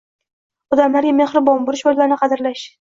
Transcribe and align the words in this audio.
Odamlarga 0.77 1.13
mehribon 1.21 1.69
bo‘lish 1.71 1.87
va 1.91 1.97
ularni 1.97 2.21
qadrlash. 2.25 2.69